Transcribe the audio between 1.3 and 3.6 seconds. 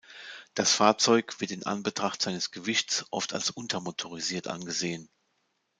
wird in Anbetracht seines Gewichts oft als